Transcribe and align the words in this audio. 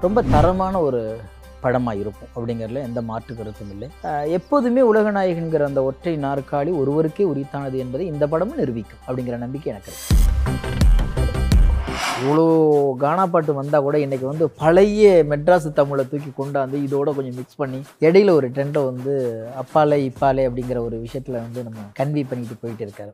ரொம்ப 0.00 0.22
தரமான 0.30 0.74
ஒரு 0.80 1.00
படமாக 1.60 1.98
இருக்கும் 1.98 2.30
அப்படிங்கிறதுல 2.34 2.82
எந்த 2.82 3.00
மாற்று 3.02 3.32
கருத்தும் 3.34 3.72
இல்லை. 3.74 3.88
எப்போதுமே 4.38 4.82
உலகநாயகன்கிற 4.92 5.64
அந்த 5.64 5.82
ஒற்றை 5.82 6.14
நாற்காலி 6.18 6.72
ஒருவருக்கே 6.80 7.26
உரித்தானது 7.32 7.78
என்பதை 7.78 8.06
இந்த 8.06 8.26
படமும் 8.26 8.56
நிரூபிக்கும் 8.56 9.02
அப்படிங்கிற 9.06 9.38
நம்பிக்கை 9.38 9.72
எனக்கு 9.72 9.92
இருக்குது 9.92 10.89
இவ்வளோ 12.20 12.44
கானா 13.02 13.24
பாட்டு 13.32 13.52
வந்தால் 13.58 13.84
கூட 13.84 13.96
இன்றைக்கி 13.98 14.26
வந்து 14.30 14.46
பழைய 14.62 15.10
மெட்ராஸ் 15.30 15.66
தமிழை 15.78 16.04
தூக்கி 16.10 16.30
கொண்டாந்து 16.38 16.76
இதோட 16.86 17.14
கொஞ்சம் 17.16 17.38
மிக்ஸ் 17.40 17.60
பண்ணி 17.60 17.80
இடையில 18.06 18.34
ஒரு 18.38 18.48
ட்ரெண்டை 18.56 18.80
வந்து 18.90 19.14
அப்பாலே 19.62 19.98
இப்பாலே 20.08 20.44
அப்படிங்கிற 20.48 20.78
ஒரு 20.88 20.98
விஷயத்தில் 21.06 21.42
வந்து 21.44 21.64
நம்ம 21.66 21.86
கன்வி 22.00 22.24
பண்ணிட்டு 22.30 22.60
போயிட்டு 22.62 22.84
இருக்காரு. 22.86 23.12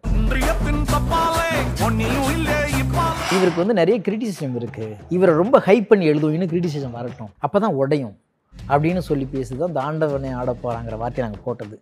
இவருக்கு 3.37 3.63
வந்து 3.63 3.81
நிறைய 3.81 3.99
கிரிட்டிசிசம் 4.07 4.57
இருக்குது 4.61 4.95
இவரை 5.17 5.35
ரொம்ப 5.43 5.57
ஹைப் 5.67 5.91
பண்ணி 5.93 6.07
எழுதும் 6.13 6.37
இன்னும் 6.37 6.53
கிரிட்டிசிசம் 6.55 6.97
வரட்டும். 7.01 7.33
அப்போ 7.47 7.59
தான் 7.59 7.79
உடையும். 7.83 8.15
அப்படின்னு 8.71 9.03
சொல்லி 9.09 9.27
பேசுது 9.35 9.63
அந்த 9.67 9.81
ஆண்டவனே 9.89 10.31
ஆட 10.41 10.51
போகிறாங்கிற 10.63 10.97
வார்த்தையை 11.03 11.25
நாங்கள் 11.27 11.45
போட்டது. 11.45 11.75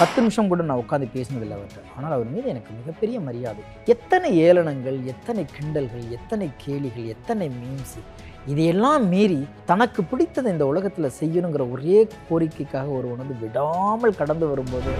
பத்து 0.00 0.18
நிமிஷம் 0.20 0.48
கூட 0.48 0.62
நான் 0.62 0.82
உட்காந்து 0.84 1.08
பேசினதில்லை 1.16 1.56
அவர்கிட்ட. 1.58 1.82
ஆனால் 1.96 2.12
அவர் 2.12 2.32
மீது 2.34 2.48
எனக்கு 2.48 2.72
மிகப்பெரிய 2.78 3.20
மரியாதை. 3.20 3.64
எத்தனை 3.94 4.30
ஏளனங்கள் 4.46 4.98
எத்தனை 5.14 5.44
கிண்டல்கள் 5.56 6.06
எத்தனை 6.18 6.48
கேலிகள் 6.64 7.12
எத்தனை 7.16 7.48
மீம்ஸ் 7.60 7.98
இதையெல்லாம் 8.46 9.08
மீறி 9.08 9.40
தனக்கு 9.70 10.02
பிடித்ததை 10.02 10.50
இந்த 10.54 10.66
உலகத்தில் 10.66 11.16
செய்யணுங்கிற 11.20 11.64
ஒரே 11.70 11.98
கோரிக்கைக்காக 12.28 12.88
ஒரு 12.98 13.08
வந்து 13.16 13.34
விடாமல் 13.40 14.18
கடந்து 14.20 14.46
வரும்போது 14.46 14.92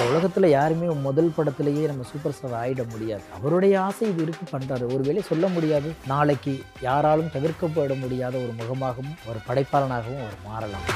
இந்த 0.00 0.12
உலகத்தில் 0.12 0.46
யாருமே 0.50 0.86
முதல் 1.06 1.32
படத்திலேயே 1.36 1.82
நம்ம 1.88 2.04
சூப்பர் 2.10 2.34
ஸ்டார் 2.36 2.54
ஆகிட 2.60 2.82
முடியாது. 2.92 3.24
அவருடைய 3.38 3.74
ஆசை 3.86 4.04
இது 4.10 4.22
இருக்கு 4.24 4.44
பண்ணுறாரு 4.52 4.84
ஒருவேளை 4.94 5.22
சொல்ல 5.28 5.48
முடியாது 5.56 5.88
நாளைக்கு 6.12 6.52
யாராலும் 6.86 7.28
தவிர்க்கப்பட 7.34 7.96
முடியாத 8.04 8.34
ஒரு 8.44 8.52
முகமாகவும் 8.60 9.12
ஒரு 9.30 9.40
படைப்பாளனாகவும் 9.48 10.22
அவர் 10.24 10.38
மாறலாம். 10.46 10.86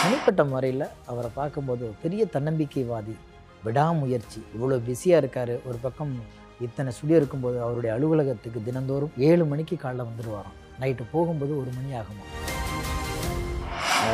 தனிப்பட்ட 0.00 0.44
முறையில் 0.52 0.86
அவரை 1.12 1.30
பார்க்கும்போது 1.38 1.86
பெரிய 2.02 2.24
தன்னம்பிக்கைவாதி 2.34 3.14
விடாமுயற்சி 3.66 4.42
இவ்வளோ 4.56 4.80
பிஸியாக 4.88 5.22
இருக்கார். 5.24 5.54
ஒரு 5.70 5.80
பக்கம் 5.86 6.14
இத்தனை 6.68 6.92
ஸ்டுடியோ 6.98 7.20
இருக்கும்போது 7.22 7.58
அவருடைய 7.66 7.92
அலுவலகத்துக்கு 7.98 8.62
தினந்தோறும் 8.70 9.14
ஏழு 9.30 9.46
மணிக்கு 9.52 9.78
காலைல 9.84 10.08
வந்துடுவாராம். 10.10 10.58
நைட்டு 10.82 11.06
போகும்போது 11.14 11.54
ஒரு 11.62 11.72
மணி 11.78 11.92
ஆகுமா 12.02 12.26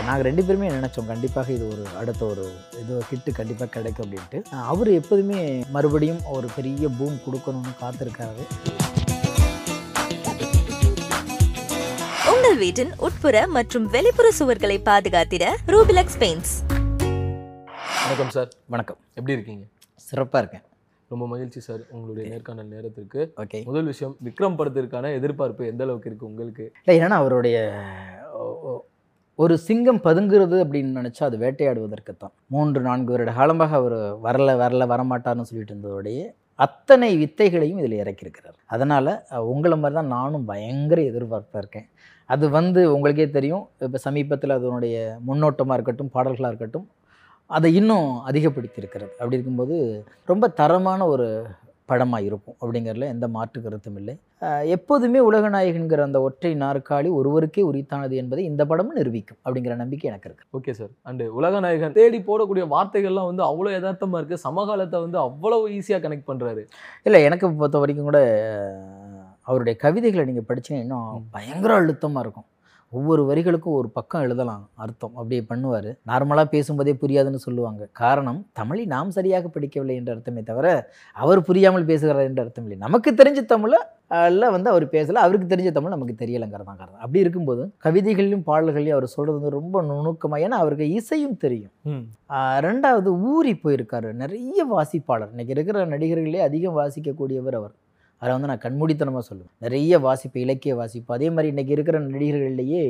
நாங்கள் 0.04 0.24
ரெண்டு 0.24 0.44
பேருமே 0.44 0.68
நினச்சோம் 0.68 1.06
கண்டிப்பாக 1.06 1.52
இது 1.52 1.68
ஒரு 1.68 1.86
அடுத்த 1.96 2.24
ஒரு 2.24 2.44
இது 2.80 3.02
ஹிட்டு 3.10 3.32
கண்டிப்பாக 3.32 3.70
கிடைக்கும் 3.70 4.06
அப்படின்ட்டு. 4.06 4.44
அவர் 4.50 4.90
எப்போதுமே 4.90 5.64
மறுபடியும் 5.70 6.20
ஒரு 6.24 6.48
பெரிய 6.56 6.88
பூம் 6.88 7.18
கொடுக்கணும்னு 7.26 7.72
காத்திருக்காரு. 7.80 8.44
உங்கள் 12.32 12.56
வீட்டின் 12.56 12.92
உட்புற 12.98 13.46
மற்றும் 13.46 13.90
வெளிப்புற 13.90 14.30
சுவர்களை 14.38 14.78
பாதுகாத்திட 14.90 15.46
ரூபிலக்ஸ் 15.66 16.18
பெயிண்ட்ஸ் 16.18 16.54
வணக்கம் 18.02 18.30
சார். 18.30 18.48
வணக்கம். 18.66 18.96
எப்படி 19.14 19.32
இருக்கீங்க? 19.32 19.64
சிறப்பாக 19.94 20.46
இருக்கேன். 20.46 20.64
ரொம்ப 21.08 21.26
மகிழ்ச்சி 21.26 21.60
சார் 21.60 21.80
உங்களுடைய 21.90 22.30
நேர்காணல் 22.30 22.66
நேரத்திற்கு. 22.66 23.32
ஓகே 23.36 23.64
முதல் 23.64 23.84
விஷயம் 23.84 24.16
விக்ரம் 24.24 24.56
படத்திற்கான 24.58 25.14
எதிர்பார்ப்பு 25.14 25.66
எந்த 25.66 25.84
அளவுக்கு 25.84 26.08
இருக்கு 26.08 26.26
உங்களுக்கு? 26.26 26.72
இல்லை 26.84 27.06
ஏன்னா 27.06 27.10
அவருடைய 27.10 27.56
ஒரு 29.42 29.54
சிங்கம் 29.64 29.98
பதுங்குறது 30.06 30.56
அப்படின்னு 30.64 30.98
நினச்சா 30.98 31.22
அது 31.28 31.36
வேட்டையாடுவதற்குத்தான். 31.42 32.32
மூன்று 32.52 32.80
நான்கு 32.86 33.12
வருட 33.14 33.30
காலமாக 33.38 33.72
அவர் 33.80 33.96
வரல 34.26 34.50
வரல 34.62 34.84
வரமாட்டார்னு 34.92 35.48
சொல்லிட்டு 35.48 35.72
இருந்ததோடைய 35.74 36.20
அத்தனை 36.64 37.10
வித்தைகளையும் 37.22 37.80
இதில் 37.82 37.96
இறக்கியிருக்கிறார். 38.02 38.56
அதனால் 38.74 39.10
உங்களை 39.52 39.76
மாதிரி 39.80 39.96
தான் 39.98 40.14
நானும் 40.16 40.46
பயங்கர 40.52 41.00
எதிர்பார்ப்பாக 41.10 41.62
இருக்கேன். 41.62 41.86
அது 42.30 42.44
வந்து 42.58 42.80
உங்களுக்கே 42.94 43.26
தெரியும் 43.36 43.64
இப்போ 43.86 43.98
சமீபத்தில் 44.06 44.56
அதனுடைய 44.58 44.96
முன்னோட்டமாக 45.28 45.76
இருக்கட்டும் 45.78 46.12
பாடல்களாக 46.16 46.52
இருக்கட்டும் 46.52 46.86
அதை 47.50 47.68
இன்னும் 47.80 48.08
அதிகப்படுத்தியிருக்கிறது. 48.30 49.12
அப்படி 49.18 49.38
இருக்கும்போது 49.38 49.76
ரொம்ப 50.32 50.48
தரமான 50.60 51.00
ஒரு 51.14 51.28
படமாக 51.90 52.26
இருக்கும் 52.28 52.56
அப்படிங்கிறதுல 52.60 53.08
எந்த 53.14 53.26
மாற்று 53.34 53.58
கருத்தும் 53.64 53.98
இல்லை. 54.00 54.14
எப்போதுமே 54.76 55.20
உலகநாயகன்கிற 55.28 56.00
அந்த 56.06 56.18
ஒற்றை 56.26 56.52
நாற்காலி 56.62 57.10
ஒருவருக்கே 57.18 57.62
உரித்தானது 57.70 58.14
என்பதை 58.22 58.42
இந்த 58.50 58.62
படமும் 58.70 58.98
நிரூபிக்கும் 59.00 59.40
அப்படிங்கிற 59.44 59.76
நம்பிக்கை 59.82 60.08
எனக்கு 60.10 60.28
இருக்கு. 60.30 60.46
Okay 60.58 60.74
sir. 60.78 60.92
அண்டு 61.10 61.26
உலகநாயகன் 61.40 61.96
தேடி 61.98 62.20
போடக்கூடிய 62.30 62.66
வார்த்தைகள்லாம் 62.74 63.30
வந்து 63.30 63.44
அவ்வளோ 63.50 63.72
யதார்த்தமா 63.76 64.18
இருக்கு. 64.22 64.38
சமகாலத்தை 64.46 65.00
வந்து 65.06 65.20
அவ்வளவு 65.26 65.70
ஈஸியா 65.78 66.00
கனெக்ட் 66.06 66.28
பண்றாரு. 66.32 66.64
இல்லை 67.08 67.20
எனக்கு 67.28 67.52
பொறுத்த 67.62 67.84
வரைக்கும் 67.84 68.10
கூட 68.10 68.20
அவருடைய 69.48 69.76
கவிதைகளை 69.86 70.24
நீங்கள் 70.32 70.48
படிச்சீங்கன்னா 70.50 70.84
இன்னும் 70.86 71.26
பயங்கர 71.36 71.72
அழுத்தமாக 71.80 72.24
இருக்கும். 72.26 72.48
ஒவ்வொரு 72.96 73.22
வரிகளுக்கும் 73.28 73.76
ஒரு 73.78 73.88
பக்கம் 73.96 74.24
எழுதலாம் 74.26 74.62
அர்த்தம். 74.84 75.14
அப்படி 75.20 75.36
பண்ணுவார். 75.48 75.88
நார்மலாக 76.10 76.46
பேசும்போதே 76.54 76.92
புரியாதுன்னு 77.02 77.40
சொல்லுவாங்க. 77.46 77.82
காரணம் 78.02 78.40
தமிழை 78.58 78.84
நாம் 78.94 79.10
சரியாக 79.16 79.50
படிக்கவில்லை 79.54 79.94
என்ற 80.00 80.10
அர்த்தமே 80.14 80.42
தவிர 80.50 80.66
அவர் 81.24 81.40
புரியாமல் 81.48 81.88
பேசுகிறார் 81.90 82.28
என்ற 82.30 82.42
அர்த்தம் 82.44 82.66
இல்லை. 82.68 82.78
நமக்கு 82.86 83.12
தெரிஞ்ச 83.20 83.42
தமிழை 83.54 83.80
அல்ல 84.26 84.50
வந்து 84.54 84.68
அவர் 84.72 84.84
பேசலை 84.96 85.20
அவருக்கு 85.26 85.46
தெரிஞ்ச 85.52 85.70
தமிழ் 85.76 85.94
நமக்கு 85.94 86.14
தெரியலைங்கிறது 86.20 86.68
தான் 86.68 86.80
காரணம். 86.82 87.00
அப்படி 87.04 87.22
இருக்கும்போது 87.24 87.62
கவிதைகளையும் 87.86 88.44
பாடல்களையும் 88.50 88.96
அவர் 88.96 89.14
சொல்கிறது 89.14 89.38
வந்து 89.38 89.56
ரொம்ப 89.58 89.82
நுணுக்கமாக 89.88 90.44
ஏன்னா 90.46 90.58
அவருக்கு 90.64 90.86
இசையும் 90.98 91.40
தெரியும். 91.44 91.72
ரெண்டாவது 92.66 93.10
ஊறி 93.32 93.54
போயிருக்காரு. 93.64 94.10
நிறைய 94.22 94.66
வாசிப்பாளர். 94.74 95.32
இன்னைக்கு 95.34 95.56
இருக்கிற 95.56 95.84
நடிகர்களே 95.94 96.40
அதிகம் 96.48 96.78
வாசிக்கக்கூடியவர் 96.80 97.58
அவர். 97.60 97.74
அதை 98.22 98.30
வந்து 98.36 98.50
நான் 98.50 98.64
கண்மூடித்தனமாக 98.64 99.24
சொல்லுவேன். 99.28 99.52
நிறைய 99.66 99.98
வாசிப்பு 100.08 100.40
இலக்கிய 100.46 100.74
வாசிப்பு. 100.80 101.10
அதே 101.18 101.28
மாதிரி 101.36 101.52
இன்றைக்கி 101.54 101.76
இருக்கிற 101.76 102.00
நடிகர்களிலேயே 102.08 102.84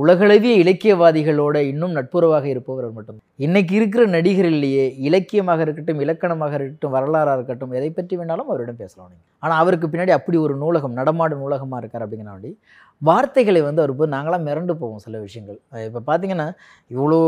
உலகளவிய 0.00 0.54
இலக்கியவாதிகளோட 0.62 1.56
இன்னும் 1.70 1.94
நட்புறவாக 1.96 2.44
இருப்பவர் 2.50 2.86
மட்டும் 2.96 3.16
இன்னைக்கு 3.44 3.72
இருக்கிற 3.78 4.02
நடிகர்களிலேயே 4.14 4.84
இலக்கியமாக 5.08 5.64
இருக்கட்டும் 5.64 6.02
இலக்கணமாக 6.04 6.52
இருக்கட்டும் 6.58 6.94
வரலாறாக 6.96 7.36
இருக்கட்டும் 7.38 7.72
எதை 7.78 7.88
பற்றி 7.96 8.14
வேணாலும் 8.20 8.50
அவரிடம் 8.52 8.80
பேசலாம். 8.82 9.08
நீங்கள் 9.12 9.26
ஆனால் 9.44 9.60
அவருக்கு 9.62 9.88
பின்னாடி 9.92 10.14
அப்படி 10.18 10.38
ஒரு 10.44 10.54
நூலகம் 10.62 10.96
நடமாடும் 11.00 11.42
நூலகமாக 11.44 11.80
இருக்கார் 11.82 12.04
அப்படிங்கிறனாடி 12.06 12.52
வார்த்தைகளை 13.08 13.60
வந்து 13.66 13.82
அவர் 13.82 13.92
போய் 13.98 14.12
நாங்களாம் 14.14 14.44
மிரண்டு 14.48 14.74
போவோம் 14.80 15.02
சில 15.04 15.18
விஷயங்கள். 15.24 15.58
இப்போ 15.86 16.00
பார்த்தீங்கன்னா 16.08 16.46
இவ்வளோ 16.94 17.18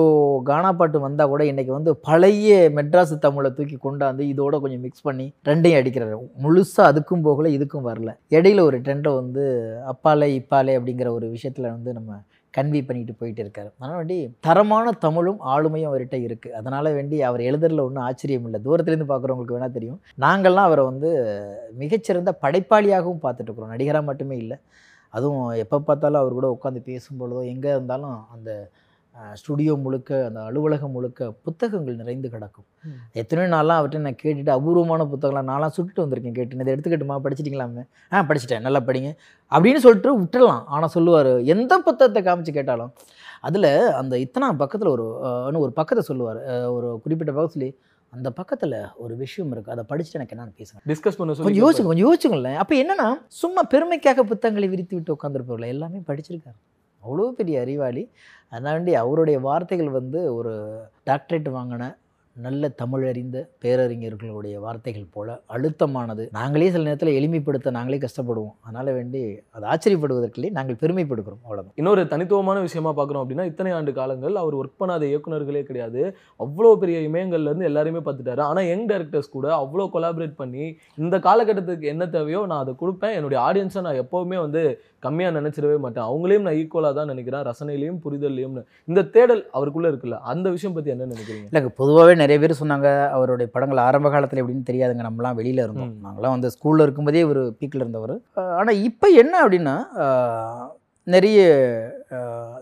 கானா 0.51 0.71
பாட்டு 0.81 0.99
வந்தால் 1.07 1.31
கூட 1.33 1.43
இன்றைக்கி 1.51 1.73
வந்து 1.77 1.93
பழைய 2.09 2.59
மெட்ராஸ் 2.79 3.15
தமிழை 3.27 3.51
தூக்கி 3.57 3.77
கொண்டாந்து 3.87 4.25
இதோட 4.33 4.61
கொஞ்சம் 4.65 4.85
மிக்ஸ் 4.87 5.07
பண்ணி 5.09 5.27
ரெண்டையும் 5.51 5.81
அடிக்கிறாரு. 5.81 6.17
முழுசாக 6.45 6.91
அதுக்கும் 6.93 7.27
போகல 7.29 7.51
இதுக்கும் 7.57 7.89
வரல. 7.91 8.13
இடையில 8.37 8.63
ஒரு 8.69 8.79
ட்ரெண்டை 8.87 9.13
வந்து 9.21 9.45
அப்பாலே 9.95 10.29
இப்பாலே 10.39 10.77
அப்படிங்கிற 10.81 11.11
ஒரு 11.19 11.29
விஷயத்தில் 11.37 11.75
வந்து 11.77 11.93
நம்ம 11.99 12.21
கன்வி 12.55 12.81
பண்ணிட்டு 12.89 13.15
போயிட்டு 13.21 13.41
இருக்காரு. 13.45 13.71
அதனால் 13.79 13.99
வேண்டி 14.01 14.17
தரமான 14.47 14.93
தமிழும் 15.07 15.41
ஆளுமையும் 15.55 15.89
அவர்கிட்ட 15.91 16.17
இருக்குது 16.27 16.57
அதனால் 16.61 16.89
வேண்டி 16.99 17.17
அவர் 17.31 17.43
எழுதுறதுல 17.49 17.85
ஒன்றும் 17.89 18.07
ஆச்சரியம் 18.09 18.47
இல்லை. 18.49 18.61
தூரத்துலேருந்து 18.67 19.11
பார்க்குறவங்களுக்கு 19.13 19.57
வேணால் 19.57 19.77
தெரியும். 19.77 19.99
நாங்கள்லாம் 20.25 20.69
அவரை 20.71 20.85
வந்து 20.91 21.11
மிகச்சிறந்த 21.83 22.33
படைப்பாளியாகவும் 22.45 23.23
பார்த்துட்டு 23.25 23.51
இருக்கிறோம். 23.51 23.75
நடிகராக 23.75 24.07
மட்டுமே 24.11 24.37
இல்லை. 24.45 24.59
அதுவும் 25.17 25.47
எப்போ 25.65 25.77
பார்த்தாலும் 25.89 26.23
அவர் 26.23 26.39
கூட 26.39 26.49
உட்காந்து 26.57 26.83
பேசும்பொழுதோ 26.91 27.43
எங்கே 27.53 27.71
இருந்தாலும் 27.77 28.17
அந்த 28.35 28.51
ஸ்டுடியோ 29.41 29.75
முழுக்க 29.85 30.11
அந்த 30.29 30.41
அலுவலகம் 30.49 30.93
முழுக்க 30.95 31.29
புத்தகங்கள் 31.45 31.99
நிறைந்து 32.01 32.29
கிடக்கும். 32.33 32.67
எத்தனையோ 33.21 33.49
நாள்லாம் 33.55 33.79
அவர்கிட்ட 33.81 34.03
நான் 34.07 34.19
கேட்டுட்டு 34.23 34.53
அபூர்வமான 34.57 35.07
புத்தகம்லாம் 35.13 35.49
நான்லாம் 35.51 35.75
சுட்டுட்டு 35.77 36.05
வந்திருக்கேன் 36.05 36.37
கேட்டு 36.39 36.59
இதை 36.59 36.73
எடுத்துக்கிட்டுமா? 36.75 37.17
படிச்சிட்டிங்களாமே? 37.25 37.85
ஆ 38.13 38.23
படிச்சிட்டேன். 38.31 38.65
நல்லா 38.67 38.83
படிங்க. 38.89 39.11
அப்படின்னு 39.53 39.83
சொல்லிட்டு 39.85 40.13
விட்டுடலாம். 40.21 40.63
ஆனால் 40.75 40.93
சொல்லுவார் 40.97 41.33
எந்த 41.55 41.73
புத்தகத்தை 41.87 42.23
காமிச்சு 42.29 42.55
கேட்டாலும்? 42.59 42.93
அதில் 43.49 43.71
அந்த 44.01 44.15
இத்தனை 44.27 44.47
பக்கத்தில் 44.63 44.95
ஒரு 44.97 45.07
ஒரு 45.65 45.73
பக்கத்தை 45.81 46.05
சொல்லுவார். 46.11 46.41
ஒரு 46.77 46.89
குறிப்பிட்ட 47.05 47.33
பக்கத்துல 47.39 47.69
அந்த 48.11 48.31
பக்கத்தில் 48.31 48.77
ஒரு 48.97 49.17
விஷயம் 49.17 49.51
இருக்குது 49.55 49.71
அதை 49.71 49.85
படிச்சுட்டு 49.89 50.19
எனக்கு 50.19 50.37
என்னன்னு 50.37 50.55
பேசுங்க. 50.59 50.81
டிஸ்கஸ் 50.87 51.19
பண்ண 51.19 51.35
கொஞ்சம் 51.35 51.63
யோசிச்சு 51.65 51.83
கொஞ்சம் 51.83 52.07
யோசிச்சுங்களேன் 52.07 52.55
அப்போ 52.55 52.75
என்னன்னா 52.75 53.09
சும்மா 53.27 53.63
பெருமைக்காக 53.71 54.23
புத்தகங்களை 54.23 54.69
விரித்து 54.69 54.95
விட்டு 54.95 55.17
உட்காந்துருப்பவர்கள் 55.17 55.75
எல்லாமே 55.77 55.99
படிச்சிருக்காரு 55.99 56.59
அவ்வளோ 57.03 57.31
பெரிய 57.31 57.61
அறிவாளி. 57.61 58.11
அதனாண்டி 58.53 58.93
அவருடைய 58.93 59.41
வார்த்தைகள் 59.41 59.91
வந்து 59.91 60.35
ஒரு 60.35 60.53
டாக்டரேட் 61.07 61.49
வாங்கின 61.59 61.85
நல்ல 62.45 62.69
தமிழறிந்த 62.81 63.37
பேரறிஞர்களுடைய 63.63 64.57
வார்த்தைகள் 64.65 65.07
போல 65.15 65.29
அழுத்தமானது. 65.55 66.25
நாங்களே 66.39 66.67
சில 66.75 66.85
நேரத்தில் 66.89 67.17
எளிமைப்படுத்த 67.19 67.73
நாங்களே 67.77 67.99
கஷ்டப்படுவோம். 68.03 68.55
அதனால் 68.67 68.91
வேண்டி 68.97 69.21
அது 69.57 69.65
ஆச்சரியப்படுவதற்கில்லை 69.73 70.51
நாங்கள் 70.59 70.79
பெருமைப்படுகிறோம். 70.83 71.41
அவ்வளோதான் 71.47 71.77
இன்னொரு 71.81 72.03
தனித்துவமான 72.13 72.65
விஷயமா 72.67 72.93
பார்க்குறோம் 72.99 73.23
அப்படின்னா 73.25 73.47
இத்தனை 73.51 73.71
ஆண்டு 73.77 73.95
காலங்கள் 74.01 74.37
அவர் 74.43 74.59
ஒர்க் 74.61 74.81
பண்ணாத 74.83 75.07
இயக்குனர்களே 75.11 75.63
கிடையாது. 75.71 76.03
அவ்வளோ 76.47 76.73
பெரிய 76.83 76.99
இமயங்கள்ல 77.09 77.51
இருந்து 77.51 77.69
எல்லாருமே 77.71 78.03
பார்த்துட்டாரு. 78.09 78.45
ஆனால் 78.49 78.69
யங் 78.73 78.87
டேரக்டர்ஸ் 78.93 79.35
கூட 79.37 79.47
அவ்வளோ 79.63 79.87
கொலாபரேட் 79.97 80.37
பண்ணி 80.43 80.67
இந்த 81.05 81.19
காலகட்டத்துக்கு 81.29 81.93
என்ன 81.95 82.11
தேவையோ 82.17 82.43
நான் 82.53 82.63
அதை 82.67 82.75
கொடுப்பேன். 82.83 83.17
என்னுடைய 83.21 83.41
ஆடியன்ஸை 83.47 83.85
நான் 83.89 84.03
எப்போவுமே 84.05 84.39
வந்து 84.45 84.65
கம்மியாக 85.07 85.37
நினைச்சிடவே 85.39 85.79
மாட்டேன். 85.87 86.07
அவங்களையும் 86.11 86.47
நான் 86.47 86.61
ஈக்குவலாக 86.61 86.95
தான் 87.01 87.11
நினைக்கிறேன். 87.15 87.43
ரசனையிலையும் 87.51 87.99
புரிதல்லையும் 88.05 88.55
இந்த 88.91 89.01
தேடல் 89.17 89.43
அவருக்குள்ள 89.57 89.87
இருக்குல்ல 89.93 90.19
அந்த 90.35 90.47
விஷயம் 90.55 90.77
பற்றி 90.77 90.95
என்ன 90.95 91.11
நினைக்கிறீங்க? 91.15 91.49
இல்லைங்க 91.51 91.73
பொதுவாகவே 91.81 92.15
நிறைய 92.27 92.39
பேர் 92.43 92.61
சொன்னாங்க 92.63 92.89
அவருடைய 93.17 93.49
படங்கள் 93.57 93.87
ஆரம்ப 93.89 94.09
காலத்தில் 94.15 94.41
எப்படின்னு 94.43 94.71
தெரியாதுங்க 94.71 95.03
நம்மலாம் 95.09 95.39
வெளியில் 95.43 95.67
இருந்தோம். 95.67 95.93
நாங்களாம் 96.07 96.35
வந்து 96.37 96.49
ஸ்கூலில் 96.55 96.85
இருக்கும்போதே 96.87 97.23
ஒரு 97.33 97.43
பீக்கில் 97.59 97.85
இருந்தவர். 97.85 98.17
ஆனால் 98.59 98.83
இப்போ 98.89 99.09
என்ன 99.23 99.35
அப்படின்னா 99.45 99.77
நிறைய 101.07 101.41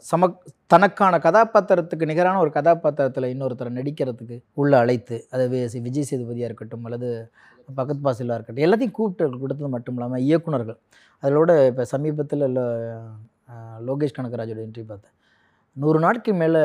சம 0.09 0.29
தனக்கான 0.73 1.19
கதாபாத்திரத்துக்கு 1.27 2.09
நிகரான 2.11 2.41
ஒரு 2.43 2.51
கதாபாத்திரத்தில் 2.57 3.27
இன்னொருத்தரை 3.33 3.71
நடிக்கிறதுக்கு 3.79 4.37
உள்ள 4.61 4.73
அழைத்து 4.83 5.17
அது 5.35 5.45
விஜய் 5.87 6.09
சேதுபதியாக 6.11 6.49
இருக்கட்டும் 6.51 6.85
அல்லது 6.89 7.09
பகத் 7.79 8.05
பாசிலாக 8.07 8.37
இருக்கட்டும் 8.39 8.67
எல்லாத்தையும் 8.67 8.97
கூப்பிட்டு 8.99 9.41
கொடுத்தது 9.45 9.71
மட்டும் 9.77 9.97
இல்லாமல் 9.99 10.25
இயக்குனர்கள். 10.29 10.79
அதோட 11.23 11.51
இப்போ 11.71 11.87
சமீபத்தில் 11.95 12.47
லோகேஷ் 13.89 14.17
கனகராஜோட 14.19 14.61
என்ட்ரி 14.67 14.85
பார்த்தேன். 14.91 15.15
நூறு 15.77 15.99
நாட்கு 16.07 16.35
மேலே 16.43 16.63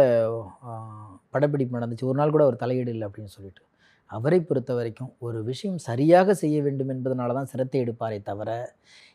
படப்பிடிப்பு 1.33 1.77
நடந்துச்சு. 1.79 2.05
ஒரு 2.11 2.17
நாள் 2.21 2.33
கூட 2.35 2.43
ஒரு 2.51 2.57
தலையீடு 2.63 2.91
இல்லை 2.95 3.05
அப்படின்னு 3.09 3.33
சொல்லிட்டு. 3.37 3.63
அவரை 4.09 4.39
பொறுத்த 4.49 4.71
வரைக்கும் 4.77 5.11
ஒரு 5.25 5.39
விஷயம் 5.49 5.79
சரியாக 5.89 6.33
செய்ய 6.43 6.57
வேண்டும் 6.65 6.91
என்பதனால 6.93 7.33
தான் 7.37 7.49
சிரத்தை 7.51 7.79
எடுப்பாரே 7.83 8.17
தவிர 8.29 8.49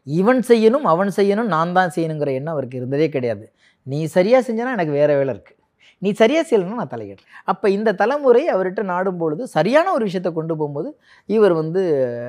இவன் 0.06 0.42
செய்யணும் 0.50 0.86
அவன் 0.92 1.10
செய்யணும் 1.18 1.50
நான் 1.56 1.76
தான் 1.78 1.94
செய்யணுங்கிற 1.96 2.32
எண்ணம் 2.38 2.54
அவருக்கு 2.56 2.80
இருந்ததே 2.80 3.08
கிடையாது. 3.16 3.44
நீ 3.92 3.98
சரியாக 4.16 4.42
செஞ்சனா 4.48 4.74
எனக்கு 4.78 4.94
வேறு 5.00 5.14
வேலை 5.20 5.32
இருக்குது 5.36 5.58
நீ 5.98 6.10
சரியாக 6.12 6.44
செய்யலைன்னா 6.50 6.74
நான் 6.74 6.88
தலையிடுறேன் 6.88 7.28
அப்போ 7.44 7.70
இந்த 7.70 7.92
தலைமுறை 7.92 8.48
அவர்கிட்ட 8.54 8.82
நாடும் 8.82 9.16
பொழுது 9.16 9.46
சரியான 9.46 9.92
ஒரு 9.92 10.04
விஷயத்தை 10.04 10.32
கொண்டு 10.32 10.56
போகும்போது 10.56 10.98
இவர் 11.26 11.52
வந்து 11.52 11.82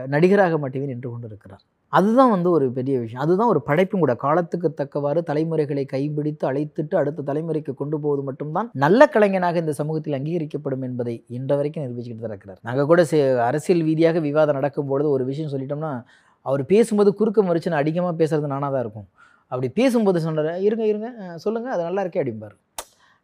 நடிகராக 0.07 0.57
மட்டுமே 0.57 0.85
நின்று 0.85 1.09
கொண்டு 1.09 1.27
இருக்கிறார் 1.27 1.61
அதுதான் 1.89 2.29
வந்து 2.29 2.51
ஒரு 2.51 2.71
பெரிய 2.71 2.99
விஷயம். 2.99 3.21
அதுதான் 3.21 3.47
ஒரு 3.47 3.61
படைப்பும் 3.61 3.99
கூட. 3.99 4.15
காலத்துக்கு 4.15 4.73
தக்கவாறு 4.73 5.23
தலைமுறைகளை 5.23 5.85
கைப்பிடித்து 5.85 6.51
அழைத்துட்டு 6.51 6.95
அடுத்த 6.95 7.33
தலைமுறைக்கு 7.33 7.73
கொண்டு 7.73 7.99
போவது 7.99 8.21
மட்டும்தான் 8.21 8.69
நல்ல 8.73 9.09
கலைஞனாக 9.13 9.55
இந்த 9.55 9.71
சமூகத்தில் 9.71 10.13
அங்கீகரிக்கப்படும் 10.13 10.81
என்பதை 10.81 11.23
இன்ற 11.27 11.55
வரைக்கும் 11.55 11.83
நிரூபிச்சுக்கிட்டு 11.83 12.19
தான் 12.19 12.29
இருக்கிறார். 12.29 12.59
நாங்கள் 12.61 12.85
கூட 12.85 13.03
சே- 13.03 13.37
அரசியல் 13.37 13.83
ரீதியாக 13.83 14.19
விவாதம் 14.19 14.55
நடக்கும்பொழுது 14.55 15.09
ஒரு 15.09 15.25
விஷயம் 15.25 15.51
சொல்லிட்டோம்னா 15.51 16.03
அவர் 16.41 16.65
பேசும்போது 16.65 17.13
குறுக்க 17.13 17.43
மறுச்சுன்னு 17.43 17.81
அதிகமாக 17.83 18.23
பேசுறது 18.23 18.47
நானாக 18.47 18.71
தான் 18.73 18.79
இருக்கும். 18.79 19.07
அப்படி 19.47 19.71
பேசும்போது 19.71 20.19
சொன்னார் 20.19 20.59
இருங்க 20.59 20.85
இருங்க 20.85 21.37
சொல்லுங்கள் 21.37 21.71
அது 21.71 21.83
நல்லா 21.83 22.01
இருக்கே 22.01 22.21
அப்படிம்பார். 22.23 22.55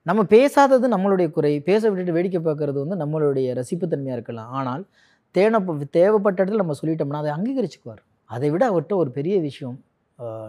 நம்ம 0.10 0.22
பேசாதது 0.34 0.86
நம்மளுடைய 0.94 1.28
குறை. 1.36 1.52
பேச 1.68 1.82
விட்டுட்டு 1.88 2.16
வேடிக்கை 2.18 2.40
பார்க்கறது 2.48 2.78
வந்து 2.84 2.98
நம்மளுடைய 3.02 3.48
ரசிப்புத்தன்மையாக 3.60 4.18
இருக்கலாம். 4.18 4.52
ஆனால் 4.60 4.84
தேன 5.36 5.60
தேவைப்பட்ட 5.98 6.38
இடத்துல 6.42 6.62
நம்ம 6.64 6.76
சொல்லிட்டோம்னா 6.80 7.22
அதை 7.24 7.34
அங்கீகரிச்சுக்குவார். 7.36 8.02
அதை 8.30 8.48
விட 8.54 8.64
அவர்கிட்ட 8.72 8.96
ஒரு 9.04 9.12
பெரிய 9.18 9.36
விஷயம் 9.50 9.78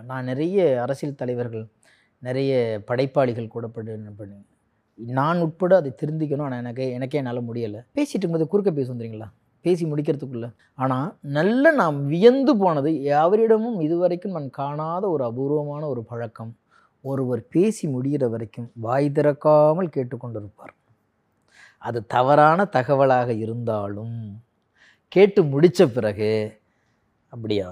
நான் 0.09 0.29
நிறைய 0.31 0.57
அரசியல் 0.85 1.21
தலைவர்கள் 1.21 1.67
நிறைய 2.23 2.53
படைப்பாளிகள் 2.89 3.53
கூட 3.55 3.67
பண்ணி 3.77 4.41
நான் 4.99 5.39
உட்பட 5.45 5.75
அதை 5.81 5.91
திருந்திக்கணும். 6.01 6.47
ஆனால் 6.47 6.61
எனக்கு 6.63 6.85
எனக்கே 6.97 7.21
என்னால் 7.21 7.47
முடியலை. 7.51 7.81
பேசிட்டு 7.97 8.23
இருக்கும்போது 8.23 8.51
குறுக்க 8.53 8.71
பேச 8.79 8.89
வந்துறீங்களா 8.93 9.29
பேசி 9.65 9.85
முடிக்கிறதுக்குள்ள. 9.91 10.47
ஆனால் 10.83 11.09
நல்ல 11.39 11.73
நாம் 11.83 11.99
வியந்து 12.13 12.53
போனது 12.63 12.91
யாவரிடமும் 13.13 13.79
இதுவரைக்கும் 13.87 14.37
நான் 14.37 14.51
காணாத 14.61 15.05
ஒரு 15.15 15.25
அபூர்வமான 15.31 15.83
ஒரு 15.93 16.03
பழக்கம். 16.11 16.53
ஒருவர் 17.05 17.43
பேசி 17.55 17.85
முடிகிற 17.95 18.25
வரைக்கும் 18.35 18.69
வாய் 18.87 19.09
திறக்காமல் 19.17 19.95
கேட்டுக்கொண்டிருப்பார். 19.97 20.75
அது 21.83 22.01
தவறான 22.15 22.67
தகவலாக 22.77 23.31
இருந்தாலும் 23.45 24.19
கேட்டு 25.15 25.41
முடித்த 25.55 25.87
பிறகு 25.97 26.33
அப்படியா? 27.33 27.69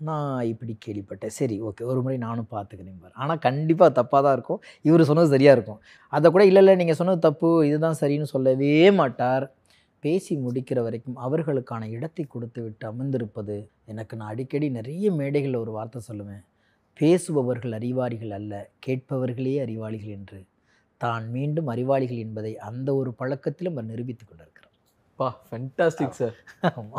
நான் 0.00 0.46
இப்படி 0.50 0.72
கேள்விப்பட்டேன். 0.84 1.34
சரி 1.38 1.56
ஓகே. 1.68 1.82
ஒரு 1.90 2.00
முறை 2.04 2.16
நானும் 2.26 2.48
பார்த்துக்கிறேன் 2.54 3.00
பார். 3.02 3.14
ஆனால் 3.22 3.42
கண்டிப்பாக 3.46 3.90
தப்பாக 3.98 4.20
தான் 4.26 4.36
இருக்கும். 4.36 4.60
இவர் 4.88 5.08
சொன்னது 5.10 5.32
சரியாக 5.34 5.56
இருக்கும். 5.56 5.80
அதை 6.12 6.26
கூட 6.34 6.44
இல்லை 6.50 6.62
இல்லை 6.62 6.74
நீங்கள் 6.80 6.98
சொன்னது 7.00 7.20
தப்பு. 7.28 7.48
இதுதான் 7.68 7.98
சரின்னு 8.02 8.32
சொல்லவே 8.34 8.72
மாட்டார். 9.00 9.46
பேசி 10.04 10.32
முடிக்கிற 10.44 10.78
வரைக்கும் 10.86 11.18
அவர்களுக்கான 11.26 11.88
இடத்தை 11.96 12.24
கொடுத்து 12.34 12.60
விட்டு 12.62 12.84
அமர்ந்திருப்பது 12.92 13.56
எனக்கு 13.92 14.16
நான் 14.20 14.32
அடிக்கடி 14.34 14.68
நிறைய 14.78 15.10
மேடைகளில் 15.20 15.62
ஒரு 15.64 15.72
வார்த்தை 15.78 16.00
சொல்லுவேன். 16.08 16.42
பேசுபவர்கள் 17.00 17.72
அறிவாளிகள் 17.72 18.30
அல்ல 18.30 18.70
கேட்பவர்களே 18.86 19.60
அறிவாளிகள் 19.60 20.08
என்று. 20.08 20.44
தான் 20.96 21.30
மீண்டும் 21.30 21.66
அறிவாளிகள் 21.66 22.16
என்பதை 22.16 22.58
அந்த 22.58 22.94
ஒரு 22.94 23.10
பழக்கத்திலும் 23.18 23.72
அவர் 23.72 23.84
நிரூபித்துக் 23.84 24.28
கொண்டார். 24.28 24.51
பா 25.20 25.26
ஃபென்டாஸ்டிக் 25.48 26.18
சார். 26.18 26.36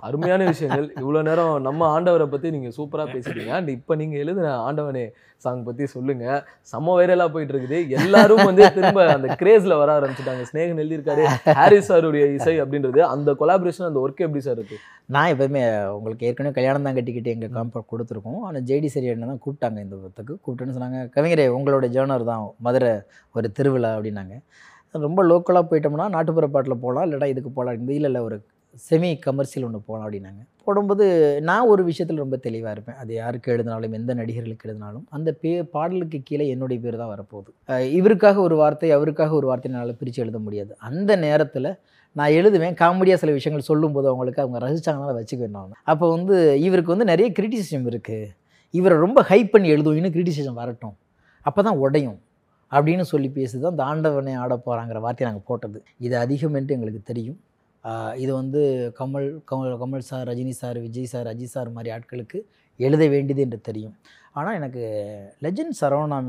அருமையான 0.08 0.42
விஷயங்கள். 0.52 0.88
இவ்வளோ 1.02 1.22
நேரம் 1.28 1.54
நம்ம 1.68 1.88
ஆண்டவரை 1.96 2.26
பற்றி 2.34 2.48
நீங்கள் 2.56 2.74
சூப்பராக 2.78 3.08
பேசிட்டீங்க 3.14 3.54
அண்ட் 3.58 3.70
இப்போ 3.76 3.94
நீங்கள் 4.02 4.22
எழுதின 4.24 4.52
ஆண்டவனே 4.68 5.04
சாங் 5.46 5.64
பற்றி 5.68 5.86
சொல்லுங்க. 5.94 6.26
செம்ம 6.72 6.96
வைரலாக 6.98 7.30
போயிட்டு 7.34 7.54
இருக்குது 7.54 7.78
எல்லாரும் 8.00 8.44
வந்து 8.50 8.64
திரும்ப 8.76 9.00
அந்த 9.16 9.30
கிரேஸில் 9.42 9.80
வர 9.82 9.90
ஆரம்பிச்சிட்டாங்க. 10.00 10.44
ஸ்னேகன் 10.50 10.82
எழுதியிருக்காரு 10.84 11.24
ஹாரிஸ் 11.60 11.90
சாருடைய 11.92 12.26
இசை 12.38 12.56
அப்படின்றது. 12.64 13.02
அந்த 13.14 13.30
கொலாபரேஷன் 13.42 13.90
அந்த 13.90 14.02
ஒர்க் 14.06 14.26
எப்படி 14.28 14.44
சார் 14.48 14.60
இருக்கு? 14.60 14.78
நான் 15.16 15.32
எப்போதுமே 15.34 15.64
உங்களுக்கு 15.98 16.28
ஏற்கனவே 16.30 16.58
கல்யாணம் 16.58 16.86
தான் 16.88 16.98
கட்டிக்கிட்டு 16.98 17.34
எங்கள் 17.36 17.56
காம்பவுண்ட் 17.58 17.92
கொடுத்துருக்கோம். 17.94 18.42
ஆனால் 18.50 18.66
ஜேடி 18.70 18.92
சரியண்ணன் 18.96 19.32
தான் 19.34 19.44
கூப்பிட்டாங்க 19.46 19.80
இந்த 19.86 19.98
பத்துக்கு 20.04 20.36
கூப்பிட்டுன்னு 20.44 20.76
சொன்னாங்க 20.78 21.02
கவிஞரே 21.18 21.48
உங்களோட 21.58 21.88
ஜேர்னர் 21.96 22.30
தான் 22.32 22.46
மதுரை 22.68 22.94
ஒரு 23.38 23.50
திருவிழா 23.60 23.92
அப்படின்னாங்க. 23.98 24.38
ரொம்ப 25.08 25.22
லோக்கலாக 25.30 25.66
போயிட்டோம்னா 25.70 26.08
நாட்டுப்புற 26.16 26.48
பாட்டில் 26.56 26.82
போகலாம் 26.86 27.06
இல்லைடா 27.08 27.30
இதுக்கு 27.34 27.52
போகலாம் 27.58 27.78
இந்த 27.80 27.92
இல்லை 28.00 28.10
இல்லை 28.12 28.22
ஒரு 28.28 28.38
செமி 28.86 29.10
கமர்ஷியல் 29.26 29.66
ஒன்று 29.68 29.80
போகலாம் 29.88 30.06
அப்படின்னாங்க. 30.06 30.42
போடும்போது 30.66 31.06
நான் 31.50 31.70
ஒரு 31.72 31.82
விஷயத்தில் 31.90 32.22
ரொம்ப 32.24 32.38
தெளிவாக 32.46 32.74
இருப்பேன். 32.76 32.98
அது 33.02 33.12
யாருக்கு 33.20 33.52
எழுதினாலும் 33.54 33.96
எந்த 34.00 34.12
நடிகர்களுக்கு 34.20 34.68
எழுதினாலும் 34.68 35.04
அந்த 35.16 35.30
பே 35.42 35.52
பாடலுக்கு 35.76 36.20
கீழே 36.30 36.46
என்னுடைய 36.54 36.80
பேர் 36.86 36.98
தான் 37.02 37.12
வரப்போகுது. 37.14 37.52
இவருக்காக 38.00 38.38
ஒரு 38.48 38.56
வார்த்தை 38.62 38.90
அவருக்காக 38.98 39.36
ஒரு 39.40 39.50
வார்த்தை 39.50 39.70
என்னால் 39.72 40.00
பிரித்து 40.02 40.24
எழுத 40.26 40.40
முடியாது. 40.46 40.72
அந்த 40.90 41.16
நேரத்தில் 41.26 41.70
நான் 42.16 42.36
எழுதுவேன். 42.40 42.76
காமெடியாக 42.82 43.22
சில 43.24 43.32
விஷயங்கள் 43.38 43.70
சொல்லும்போது 43.72 44.08
அவங்களுக்கு 44.12 44.44
அவங்க 44.44 44.60
ரசித்தாங்கனால 44.66 45.14
அதை 45.14 45.22
வச்சுக்குவேன் 45.22 45.78
அப்போ 45.94 46.06
வந்து 46.16 46.36
இவருக்கு 46.68 46.96
வந்து 46.96 47.12
நிறைய 47.14 47.30
கிரிட்டிசிசம் 47.40 47.88
இருக்குது 47.94 48.30
இவரை 48.80 48.98
ரொம்ப 49.06 49.20
ஹைப் 49.32 49.54
பண்ணி 49.54 49.68
எழுதும் 49.76 49.98
இன்னும் 50.00 50.16
கிரிட்டிசிசம் 50.18 50.60
வரட்டும். 50.62 50.96
அப்போ 51.46 51.62
தான் 51.68 51.80
உடையும். 51.86 52.20
அப்படின்னு 52.76 53.06
சொல்லி 53.14 53.30
பேசுது 53.40 53.66
அந்த 53.72 53.84
ஆண்டவனை 53.92 54.34
ஆட 54.44 54.54
போகிறாங்கிற 54.66 55.00
வார்த்தையை 55.06 55.28
நாங்கள் 55.30 55.48
போட்டது. 55.50 55.80
இது 56.06 56.16
அதிகம் 56.26 56.56
என்று 56.60 56.76
எங்களுக்கு 56.78 57.02
தெரியும். 57.12 57.40
இது 58.24 58.32
வந்து 58.42 58.62
Kamal 59.00 59.30
Kamal 59.50 59.80
Kamal 59.84 60.06
sir 60.10 60.28
Rajini 60.32 60.54
sir 60.62 60.78
Vijay 60.88 61.10
sir 61.14 61.30
Ajith 61.32 61.54
sir 61.56 61.70
மாதிரி 61.78 61.92
ஆட்களுக்கு 61.96 62.40
எழுத 62.80 63.04
வேண்டியது 63.14 63.42
என்று 63.46 63.60
தெரியும். 63.70 63.96
ஆனால் 64.40 64.58
எனக்கு 64.60 64.84
லெஜண்ட் 65.46 65.76
சரவணா 65.80 66.20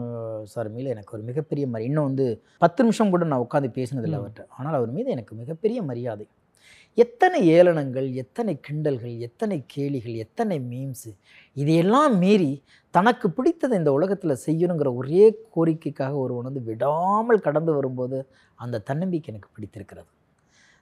சார் 0.55 0.69
மீது 0.77 0.89
எனக்கு 0.95 1.15
ஒரு 1.17 1.23
மிகப்பெரிய 1.29 1.67
மரி 1.75 1.87
இன்னும் 1.91 2.09
வந்து 2.11 2.27
பத்து 2.65 2.83
நிமிஷம் 2.85 3.13
கூட 3.15 3.27
நான் 3.33 3.45
உட்காந்து 3.45 3.71
பேசினதில்லை. 3.79 4.19
அவர்கிட்ட. 4.21 4.45
ஆனால் 4.59 4.77
அவர் 4.79 4.91
மீது 4.97 5.09
எனக்கு 5.17 5.35
மிகப்பெரிய 5.43 5.79
மரியாதை. 5.91 6.27
எத்தனை 6.99 7.39
ஏளனங்கள் 7.53 8.09
எத்தனை 8.15 8.53
கிண்டல்கள் 8.67 9.15
எத்தனை 9.19 9.57
கேலிகள் 9.75 10.17
எத்தனை 10.17 10.57
மீம்ஸு 10.71 11.11
இதையெல்லாம் 11.57 12.19
மீறி 12.19 12.51
தனக்கு 12.95 13.27
பிடித்ததை 13.29 13.73
இந்த 13.73 13.93
உலகத்தில் 13.93 14.43
செய்யணுங்கிற 14.47 14.91
ஒரே 14.95 15.25
கோரிக்கைக்காக 15.55 16.15
ஒருவன் 16.15 16.45
வந்து 16.45 16.63
விடாமல் 16.63 17.41
கடந்து 17.41 17.73
வரும்போது 17.75 18.19
அந்த 18.59 18.83
தன்னம்பிக்கை 18.91 19.31
எனக்கு 19.33 19.51
பிடித்திருக்கிறது. 19.55 20.09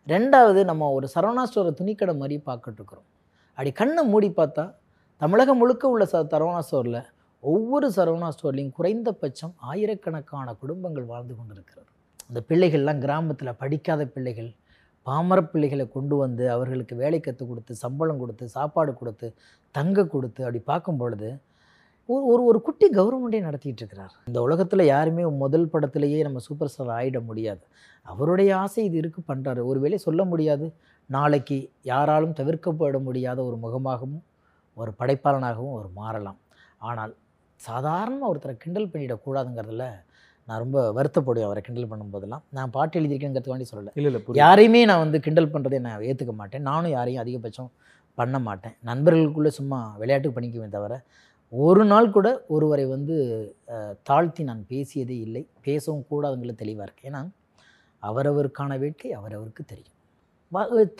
ரெண்டாவது 0.08 0.64
நம்ம 0.64 0.90
ஒரு 0.92 1.08
சரவணா 1.14 1.42
ஸ்டோரை 1.48 1.72
துணிக்கடை 1.80 2.14
மாதிரி 2.16 2.36
பார்க்கட்டுருக்குறோம் 2.46 3.08
அப்படி 3.58 3.72
கண்ணை 3.72 4.04
மூடி 4.04 4.28
பார்த்தா 4.36 4.64
தமிழகம் 5.20 5.56
முழுக்க 5.56 5.84
உள்ள 5.88 6.04
ச 6.04 6.22
சரவணா 6.34 6.60
ஸ்டோரில் 6.68 7.02
ஒவ்வொரு 7.42 7.88
சரவணா 7.96 8.28
ஸ்டோர்லையும் 8.34 8.74
குறைந்தபட்சம் 8.78 9.54
ஆயிரக்கணக்கான 9.70 10.54
குடும்பங்கள் 10.54 11.04
வாழ்ந்து 11.04 11.34
கொண்டிருக்கிறது. 11.36 11.90
அந்த 12.28 12.40
பிள்ளைகள்லாம் 12.48 12.98
கிராமத்தில் 12.98 13.58
படிக்காத 13.58 14.02
பிள்ளைகள் 14.06 14.50
பாமர 15.06 15.40
பிள்ளைகளை 15.52 15.84
கொண்டு 15.94 16.16
வந்து 16.22 16.44
அவர்களுக்கு 16.54 16.94
வேலை 17.02 17.18
கற்றுக் 17.20 17.50
கொடுத்து 17.50 17.72
சம்பளம் 17.84 18.20
கொடுத்து 18.22 18.44
சாப்பாடு 18.56 18.92
கொடுத்து 19.00 19.28
தங்க 19.74 20.04
கொடுத்து 20.14 20.40
அப்படி 20.46 20.60
பார்க்கும் 20.70 21.00
பொழுது 21.00 21.30
ஒரு 22.08 22.24
ஒரு 22.32 22.42
ஒரு 22.50 22.58
குட்டி 22.66 22.86
கவர்மெண்ட்டே 22.96 23.40
நடத்திட்டு 23.46 23.80
இருக்கிறார் 23.82 24.14
இந்த 24.28 24.38
உலகத்தில் 24.46 24.84
யாருமே 24.84 25.24
முதல் 25.42 25.66
படத்திலேயே 25.72 26.18
நம்ம 26.26 26.40
சூப்பர் 26.46 26.70
ஸ்டார் 26.72 26.92
ஆகிட 26.96 27.18
முடியாது. 27.28 27.62
அவருடைய 28.06 28.50
ஆசை 28.62 28.84
இது 28.88 28.96
இருக்குது 29.02 29.28
பண்ணுறாரு 29.30 29.60
ஒருவேளை 29.70 29.98
சொல்ல 30.06 30.22
முடியாது 30.32 30.66
நாளைக்கு 31.10 31.58
யாராலும் 31.90 32.36
தவிர்க்கப்பட 32.40 32.98
முடியாத 33.08 33.38
ஒரு 33.48 33.56
முகமாகவும் 33.64 34.22
ஒரு 34.76 34.92
படைப்பாளனாகவும் 35.00 35.74
அவர் 35.76 35.90
மாறலாம். 36.00 36.38
ஆனால் 36.88 37.12
சாதாரணமாக 37.60 38.30
ஒருத்தரை 38.32 38.54
கிண்டல் 38.64 38.92
பண்ணிடக்கூடாதுங்கிறதுல 38.92 39.86
நான் 40.48 40.62
ரொம்ப 40.64 40.78
வருத்தப்படுவேன் 40.98 41.46
அவரை 41.48 41.60
கிண்டல் 41.66 41.90
பண்ணும்போதெல்லாம். 41.92 42.42
நான் 42.56 42.72
பாட்டு 42.76 42.98
எழுதியிருக்கேங்கிறதுக்காண்டி 43.00 43.68
சொல்லலை 43.72 43.92
இல்லை 43.98 44.10
இல்லை 44.12 44.40
யாரையுமே 44.44 44.80
நான் 44.90 45.02
வந்து 45.04 45.18
கிண்டல் 45.26 45.52
பண்ணுறதை 45.54 45.80
நான் 45.86 46.06
ஏற்றுக்க 46.10 46.34
மாட்டேன். 46.40 46.64
நானும் 46.70 46.94
யாரையும் 46.96 47.22
அதிகபட்சம் 47.24 47.70
பண்ண 48.18 48.38
மாட்டேன். 48.46 48.74
நண்பர்களுக்குள்ளே 48.88 49.52
சும்மா 49.58 49.78
விளையாட்டு 50.00 50.34
பண்ணிக்குவேன் 50.36 50.76
தவிர 50.76 50.94
ஒரு 51.52 51.82
நாள் 51.92 52.12
கூட 52.16 52.28
ஒருவரை 52.54 52.84
வந்து 52.94 53.14
தாழ்த்தி 54.08 54.42
நான் 54.50 54.62
பேசியதே 54.72 55.16
இல்லை. 55.26 55.42
பேசவும் 55.66 56.06
கூடாதுங்கள 56.10 56.54
தெளிவாக 56.62 56.86
இருக்கு. 56.86 57.08
ஏன்னா 57.10 57.22
அவரவருக்கான 58.02 58.78
வேட்கை 58.82 59.10
அவரவருக்கு 59.18 59.64
தெரியும். 59.72 59.96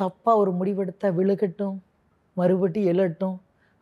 தப்பாக 0.02 0.40
ஒரு 0.42 0.50
முடிவெடுத்தா 0.58 1.08
விழுகட்டும் 1.20 1.78
மறுபடி 2.40 2.80
எழட்டும் 2.92 3.36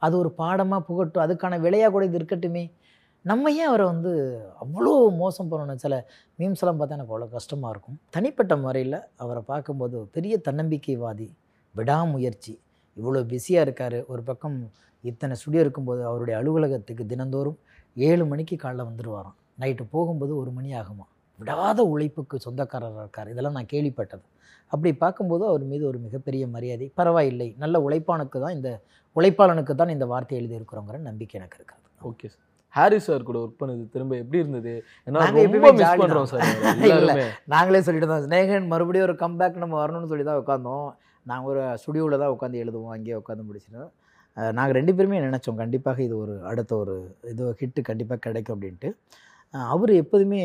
அது 0.04 0.14
ஒரு 0.20 0.30
பாடமாக 0.40 0.82
புகட்டும் 0.88 1.24
அதுக்கான 1.24 1.58
விலையாக 1.64 1.90
கூட 1.94 2.04
இது 2.08 2.18
இருக்கட்டுமே. 2.20 2.64
நம்ம 3.24 3.50
ஏன் 3.60 3.68
அவரை 3.70 3.86
வந்து 3.92 4.10
அவ்வளோ 4.62 4.92
மோசம் 5.22 5.48
பண்ணணும்? 5.50 5.80
சில 5.82 5.94
மீம்ஸ் 6.38 6.62
எல்லாம் 6.62 6.78
பார்த்தா 6.78 6.96
எனக்கு 6.98 7.12
அவ்வளோ 7.14 7.26
கஷ்டமாக 7.34 7.72
இருக்கும். 7.74 7.96
தனிப்பட்ட 8.14 8.54
முறையில் 8.62 8.96
அவரை 9.22 9.42
பார்க்கும்போது 9.50 9.96
பெரிய 10.14 10.34
தன்னம்பிக்கைவாதி 10.46 11.28
விடாமுயற்சி 11.74 12.54
இவ்வளோ 12.96 13.20
பிஸியாக 13.32 13.66
இருக்கார். 13.66 13.98
ஒரு 14.12 14.22
பக்கம் 14.30 14.56
இத்தனை 15.04 15.34
ஸ்டுடியோ 15.40 15.62
இருக்கும்போது 15.66 16.02
அவருடைய 16.10 16.34
அலுவலகத்துக்கு 16.40 17.04
தினந்தோறும் 17.12 17.58
ஏழு 17.96 18.24
மணிக்கு 18.32 18.56
காலைல 18.64 18.88
வந்துடுவாராம் 18.90 19.36
நைட்டு 19.62 19.84
போகும்போது 19.94 20.32
ஒரு 20.42 20.50
மணி 20.58 20.70
ஆகுமா? 20.82 21.06
விடாத 21.40 21.80
உழைப்புக்கு 21.92 22.36
சொந்தக்காரராக 22.46 23.02
இருக்கார். 23.04 23.30
இதெல்லாம் 23.32 23.56
நான் 23.58 23.72
கேள்விப்பட்டது. 23.74 24.24
அப்படி 24.72 24.90
பார்க்கும்போது 25.04 25.44
அவர் 25.50 25.64
மீது 25.70 25.84
ஒரு 25.90 25.98
மிகப்பெரிய 26.06 26.44
மரியாதை 26.54 26.86
பரவாயில்லை 27.00 27.48
நல்ல 27.62 27.76
உழைப்பானுக்கு 27.86 28.38
தான் 28.44 28.56
இந்த 28.58 28.70
உழைப்பாளனுக்கு 29.16 29.74
தான் 29.80 29.94
இந்த 29.96 30.06
வார்த்தை 30.12 30.36
எழுதியிருக்கிறோங்கிற 30.40 31.00
நம்பிக்கை 31.10 31.36
எனக்கு 31.40 31.58
இருக்கிறது. 31.60 31.86
Okay 32.10 32.28
sir. 32.34 32.46
ஹாரிஸ் 32.74 33.06
சார் 33.06 33.22
கூட 33.22 33.38
ஒர்க் 33.40 33.60
பண்ணது 33.60 33.84
திரும்ப 33.92 34.14
எப்படி 34.16 34.40
இருந்தது? 34.42 34.74
ஏன்னா 35.06 35.22
ரொம்ப 35.36 35.70
மிஸ். 35.72 35.86
சார். 36.32 36.42
இல்ல. 36.92 37.14
நாங்களே 37.48 37.80
சொல்லிட்டு 37.86 38.10
தான் 38.12 38.24
ஸ்னேகன் 38.26 38.66
மறுபடியும் 38.66 39.06
ஒரு 39.08 39.16
கம்பேக் 39.22 39.62
நம்ம 39.62 39.78
வரணும்னு 39.80 40.10
சொல்லி 40.12 40.26
தான் 40.28 40.40
உட்காந்தோம் 40.42 40.86
நாங்கள் 41.26 41.50
ஒரு 41.52 41.62
ஸ்டுடியோவில் 41.82 42.22
தான் 42.22 42.34
உட்காந்து 42.34 42.62
எழுதுவோம். 42.62 42.92
அங்கேயே 42.96 43.18
உட்காந்து 43.20 43.48
முடிச்சிட்டோம் 43.48 43.90
நாங்கள் 44.54 44.76
ரெண்டு 44.76 44.92
பேருமே 44.96 45.18
நினச்சோம் 45.24 45.60
கண்டிப்பாக 45.60 46.00
இது 46.02 46.14
ஒரு 46.18 46.34
அடுத்த 46.50 46.72
ஒரு 46.76 46.94
இது 47.30 47.44
ஹிட்டு 47.60 47.80
கண்டிப்பாக 47.88 48.20
கிடைக்கும் 48.26 48.56
அப்படின்ட்டு. 48.56 48.90
அவர் 49.54 49.92
எப்போதுமே 50.02 50.40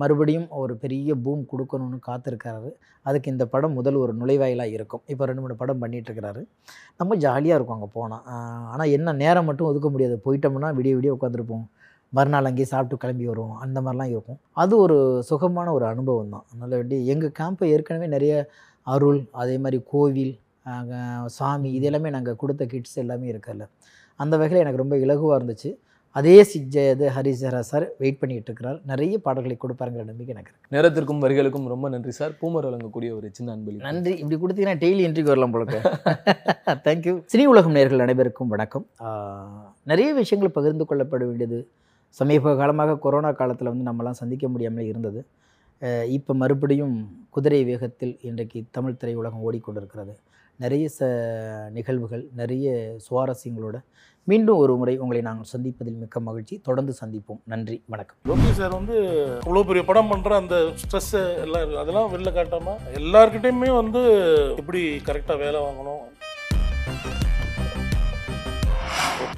மறுபடியும் 0.00 0.46
ஒரு 0.62 0.74
பெரிய 0.82 1.14
பூம் 1.24 1.42
கொடுக்கணும்னு 1.52 1.98
காத்திருக்காரு 2.08 2.70
அதுக்கு 3.06 3.32
இந்த 3.34 3.44
படம் 3.54 3.76
முதல் 3.78 3.98
ஒரு 4.02 4.12
நுழைவாயிலாக 4.20 4.74
இருக்கும். 4.76 5.02
இப்போ 5.12 5.26
ரெண்டு 5.30 5.42
மூணு 5.44 5.54
படம் 5.62 5.82
பண்ணிகிட்ருக்கிறாரு 5.82 6.42
நம்ம 7.00 7.16
ஜாலியாக 7.24 7.58
இருக்கும் 7.58 7.76
அங்கே 7.78 7.90
போனால் 7.98 8.24
ஆனால் 8.72 8.92
என்ன 8.96 9.14
நேரம் 9.22 9.48
மட்டும் 9.50 9.68
ஒதுக்க 9.70 9.88
முடியாது. 9.94 10.16
போயிட்டோம்னா 10.26 10.70
விடிய 10.80 10.94
விடிய 10.98 11.16
உட்காந்துருப்போம் 11.18 11.64
மறுநாள் 12.16 12.48
அங்கேயே 12.48 12.68
சாப்பிட்டு 12.72 12.96
கிளம்பி 13.02 13.26
வருவோம். 13.30 13.56
அந்த 13.64 13.78
மாதிரிலாம் 13.84 14.10
இருக்கும். 14.14 14.38
அது 14.62 14.74
ஒரு 14.84 14.96
சுகமான 15.28 15.68
ஒரு 15.76 15.84
அனுபவம் 15.92 16.32
தான். 16.34 16.44
அதனால் 16.50 16.76
வேண்டி 16.80 16.96
எங்கள் 17.12 17.32
கேம்பை 17.38 17.68
ஏற்கனவே 17.74 18.08
நிறைய 18.16 18.34
அருள் 18.94 19.20
அதே 19.42 19.56
மாதிரி 19.64 19.78
கோவில் 19.92 20.34
சாமி 21.36 21.70
இது 21.76 21.86
எல்லாமே 21.90 22.10
நாங்கள் 22.16 22.38
கொடுத்த 22.42 22.62
கிட்ஸ் 22.72 22.98
எல்லாமே 23.02 23.26
இருக்குல்ல. 23.32 23.64
அந்த 24.22 24.34
வகையில் 24.40 24.62
எனக்கு 24.64 24.82
ரொம்ப 24.82 24.96
இலகுவாக 25.04 25.38
இருந்துச்சு. 25.38 25.70
அதே 26.18 26.34
சிஜ 26.48 26.74
இது 26.94 27.04
ஹரிசரா 27.16 27.60
சார் 27.68 27.84
வெயிட் 28.00 28.18
பண்ணிட்டு 28.20 28.48
இருக்கிறார். 28.50 28.78
நிறைய 28.90 29.18
பாடல்களை 29.26 29.54
கொடுப்பாருங்கிற 29.62 30.02
நம்பிக்கை 30.08 30.32
எனக்கு 30.34 30.52
நேரத்திற்கும் 30.74 31.22
வரிகளுக்கும் 31.24 31.68
ரொம்ப 31.72 31.88
நன்றி 31.94 32.12
சார். 32.18 32.32
பூமர் 32.40 32.66
வழங்கக்கூடிய 32.68 33.10
ஒரு 33.18 33.28
சின்ன 33.36 33.54
அன்பளிப்பு 33.54 33.86
நன்றி. 33.88 34.12
இப்படி 34.22 34.38
கொடுத்தீங்கன்னா 34.42 34.76
டெய்லி 34.82 35.02
இன்ட்ரிக்கு 35.08 35.32
வரலாம் 35.32 35.54
போல 35.54 35.64
தேங்க்யூ 36.88 37.14
சினி 37.32 37.44
உலகம் 37.52 37.76
நேர்கள் 37.78 38.04
அனைவருக்கும் 38.06 38.52
வணக்கம். 38.54 38.84
நிறைய 39.92 40.10
விஷயங்கள் 40.20 40.56
பகிர்ந்து 40.58 40.86
கொள்ளப்பட 40.90 41.22
வேண்டியது. 41.30 41.60
சமீப 42.20 42.54
காலமாக 42.60 42.98
கொரோனா 43.06 43.30
காலத்தில் 43.40 43.72
வந்து 43.72 43.88
நம்மலாம் 43.90 44.20
சந்திக்க 44.22 44.46
முடியாமல் 44.54 44.88
இருந்தது. 44.90 45.22
இப்போ 46.16 46.32
மறுபடியும் 46.42 46.96
குதிரை 47.36 47.62
வேகத்தில் 47.70 48.14
இன்றைக்கு 48.30 48.58
தமிழ் 48.76 48.98
திரையுலகம் 49.00 49.44
ஓடிக்கொண்டிருக்கிறது. 49.46 50.12
நிறைய 50.62 50.86
ச 50.96 51.08
நிகழ்வுகள் 51.76 52.24
நிறைய 52.40 52.66
சுவாரஸ்யங்களோட 53.06 53.76
மீண்டும் 54.30 54.58
ஒரு 54.62 54.72
முறை 54.80 54.92
உங்களை 55.02 55.20
நாங்கள் 55.26 55.48
சந்திப்பதில் 55.52 55.96
மிக்க 56.02 56.20
மகிழ்ச்சி. 56.26 56.54
தொடர்ந்து 56.66 56.92
சந்திப்போம். 57.00 57.38
நன்றி. 57.52 57.76
வணக்கம். 57.92 58.18
லோகி 58.28 58.50
சார் 58.58 58.74
வந்து 58.76 58.96
அவ்வளோ 59.44 59.62
பெரிய 59.70 59.82
படம் 59.88 60.10
பண்ணுற 60.12 60.36
அந்த 60.42 60.56
ஸ்ட்ரெஸ் 60.82 61.10
எல்லாம் 61.44 61.74
அதெல்லாம் 61.82 62.12
வெளில 62.14 62.32
காட்டாமல் 62.36 62.78
எல்லாருக்கிட்டையுமே 63.00 63.70
வந்து 63.80 64.02
எப்படி 64.60 64.82
கரெக்டாக 65.08 65.38
வேலை 65.44 65.60
வாங்கணும்? 65.66 66.04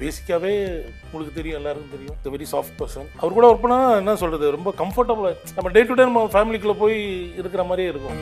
பேசிக்காவே 0.03 0.53
உங்களுக்கு 1.11 1.37
தெரியும் 1.39 1.59
எல்லாருக்கும் 1.59 1.95
தெரியும். 1.95 2.17
வெரி 2.35 2.47
சாஃப்ட் 2.53 2.79
பர்சன் 2.81 3.09
அவர் 3.21 3.37
கூட 3.37 3.45
ஒர்க் 3.51 3.65
பண்ணால் 3.65 3.97
என்ன 4.01 4.15
சொல்கிறது 4.23 4.55
ரொம்ப 4.57 4.73
கம்ஃபர்டபுளாக 4.83 5.53
நம்ம 5.57 5.71
டே 5.77 5.83
டு 5.89 5.97
டே 5.99 6.07
நம்ம 6.09 6.25
ஃபேமிலிக்குள்ளே 6.35 6.77
போய் 6.85 6.97
இருக்கிற 7.41 7.63
மாதிரியே 7.71 7.91
இருக்கும். 7.93 8.19